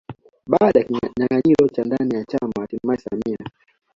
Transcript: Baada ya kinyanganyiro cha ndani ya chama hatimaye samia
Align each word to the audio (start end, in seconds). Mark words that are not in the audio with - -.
Baada 0.47 0.79
ya 0.79 0.85
kinyanganyiro 0.85 1.67
cha 1.69 1.83
ndani 1.83 2.15
ya 2.15 2.23
chama 2.25 2.53
hatimaye 2.61 2.99
samia 2.99 3.37